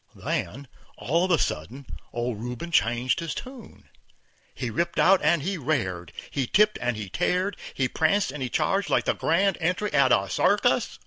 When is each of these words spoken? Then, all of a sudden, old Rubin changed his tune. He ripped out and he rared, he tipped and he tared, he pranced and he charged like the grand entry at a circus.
Then, 0.15 0.67
all 0.97 1.25
of 1.25 1.29
a 1.29 1.37
sudden, 1.37 1.85
old 2.11 2.39
Rubin 2.39 2.71
changed 2.71 3.19
his 3.19 3.35
tune. 3.35 3.87
He 4.55 4.71
ripped 4.71 4.97
out 4.97 5.21
and 5.23 5.43
he 5.43 5.59
rared, 5.59 6.11
he 6.31 6.47
tipped 6.47 6.79
and 6.81 6.97
he 6.97 7.07
tared, 7.07 7.55
he 7.75 7.87
pranced 7.87 8.31
and 8.31 8.41
he 8.41 8.49
charged 8.49 8.89
like 8.89 9.05
the 9.05 9.13
grand 9.13 9.59
entry 9.61 9.93
at 9.93 10.11
a 10.11 10.27
circus. 10.27 10.97